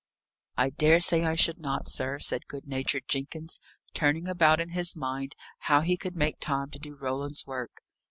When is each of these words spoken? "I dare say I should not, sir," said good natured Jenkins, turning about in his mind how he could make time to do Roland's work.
"I 0.57 0.71
dare 0.71 0.99
say 0.99 1.23
I 1.25 1.35
should 1.35 1.59
not, 1.59 1.87
sir," 1.87 2.17
said 2.17 2.47
good 2.47 2.65
natured 2.67 3.03
Jenkins, 3.07 3.59
turning 3.93 4.27
about 4.27 4.59
in 4.59 4.69
his 4.69 4.95
mind 4.95 5.35
how 5.59 5.81
he 5.81 5.95
could 5.95 6.15
make 6.15 6.39
time 6.39 6.71
to 6.71 6.79
do 6.79 6.95
Roland's 6.95 7.45
work. 7.45 7.83